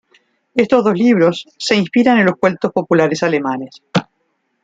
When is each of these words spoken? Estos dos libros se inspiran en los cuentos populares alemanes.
Estos 0.55 0.83
dos 0.83 0.95
libros 0.97 1.45
se 1.59 1.75
inspiran 1.75 2.17
en 2.17 2.25
los 2.25 2.37
cuentos 2.37 2.71
populares 2.73 3.21
alemanes. 3.21 3.83